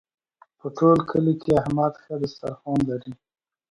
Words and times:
په 0.59 0.67
ټول 0.77 0.97
کلي 1.11 1.33
کې 1.41 1.51
احمد 1.61 1.93
ښه 2.03 2.13
دسترخوان 2.21 2.79
لري. 2.89 3.13